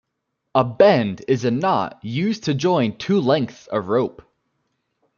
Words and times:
A 0.55 0.63
bend 0.63 1.23
is 1.27 1.45
a 1.45 1.51
knot 1.51 1.99
used 2.01 2.45
to 2.45 2.55
join 2.55 2.97
two 2.97 3.21
lengths 3.21 3.67
of 3.67 3.87
rope. 3.87 4.23